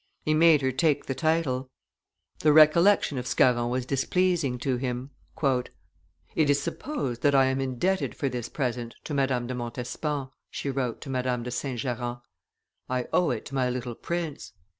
[0.25, 1.69] He made her take the title.
[2.39, 5.11] The recollection of Scarron was displeasing to him.
[5.43, 10.71] "It is supposed that I am indebted for this present to Madame de Montespan," she
[10.71, 11.79] wrote to Madame de St.
[11.79, 12.17] Geran;
[12.89, 14.53] "I owe it to my little prince.